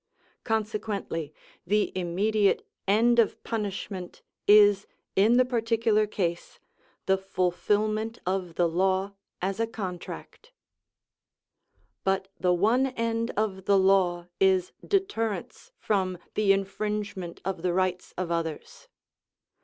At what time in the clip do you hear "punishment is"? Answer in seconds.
3.43-4.87